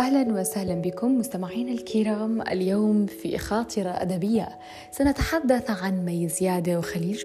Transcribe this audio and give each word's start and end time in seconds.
أهلا 0.00 0.40
وسهلا 0.40 0.74
بكم 0.74 1.18
مستمعينا 1.18 1.72
الكرام. 1.72 2.42
اليوم 2.42 3.06
في 3.06 3.38
خاطره 3.38 3.90
أدبية 3.90 4.48
سنتحدث 4.90 5.70
عن 5.70 6.04
مي 6.04 6.28
زيادة 6.28 6.78
وخليل 6.78 7.22